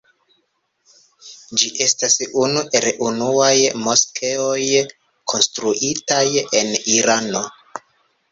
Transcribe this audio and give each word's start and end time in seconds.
Ĝi 1.63 1.67
estas 1.87 2.15
unu 2.43 2.63
el 2.79 2.87
unuaj 3.09 3.53
moskeoj 3.89 4.63
konstruitaj 5.33 6.23
en 6.61 6.73
Irano. 6.97 7.43